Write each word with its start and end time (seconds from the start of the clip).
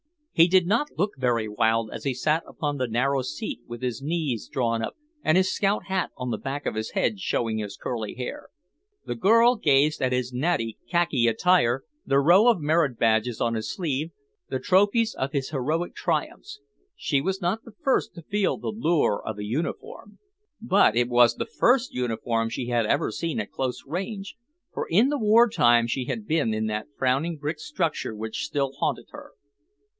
He 0.33 0.47
did 0.47 0.65
not 0.65 0.89
look 0.97 1.11
very 1.19 1.47
wild 1.47 1.91
as 1.91 2.03
he 2.05 2.15
sat 2.15 2.41
upon 2.47 2.77
the 2.77 2.87
narrow 2.87 3.21
seat 3.21 3.59
with 3.67 3.83
his 3.83 4.01
knees 4.01 4.47
drawn 4.47 4.81
up 4.81 4.95
and 5.23 5.37
his 5.37 5.53
scout 5.53 5.85
hat 5.85 6.09
on 6.17 6.31
the 6.31 6.39
back 6.39 6.65
of 6.65 6.73
his 6.73 6.91
head 6.91 7.19
showing 7.19 7.59
his 7.59 7.77
curly 7.77 8.15
hair. 8.15 8.47
The 9.05 9.13
girl 9.13 9.55
gazed 9.57 10.01
at 10.01 10.11
his 10.11 10.33
natty 10.33 10.79
khaki 10.89 11.27
attire, 11.27 11.83
the 12.03 12.17
row 12.19 12.47
of 12.47 12.59
merit 12.59 12.97
badges 12.97 13.39
on 13.39 13.53
his 13.53 13.71
sleeve, 13.71 14.09
the 14.49 14.57
trophies 14.57 15.13
of 15.13 15.33
his 15.33 15.49
heroic 15.51 15.93
triumphs. 15.93 16.61
She 16.95 17.21
was 17.21 17.39
not 17.39 17.63
the 17.63 17.75
first 17.83 18.15
to 18.15 18.23
feel 18.23 18.57
the 18.57 18.69
lure 18.69 19.21
of 19.23 19.37
a 19.37 19.43
uniform. 19.45 20.17
But 20.59 20.95
it 20.95 21.09
was 21.09 21.35
the 21.35 21.45
first 21.45 21.93
uniform 21.93 22.49
she 22.49 22.69
had 22.69 22.87
ever 22.87 23.11
seen 23.11 23.39
at 23.39 23.51
close 23.51 23.83
range, 23.85 24.35
for 24.73 24.87
in 24.89 25.09
the 25.09 25.19
wartime 25.19 25.85
she 25.85 26.05
had 26.05 26.25
been 26.25 26.55
in 26.55 26.65
that 26.65 26.87
frowning 26.97 27.37
brick 27.37 27.59
structure 27.59 28.15
which 28.15 28.45
still 28.45 28.71
haunted 28.79 29.05
her. 29.11 29.33